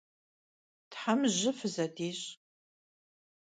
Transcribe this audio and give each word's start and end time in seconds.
Them 0.95 1.19
jı 1.37 1.51
fızedişş'! 1.59 2.27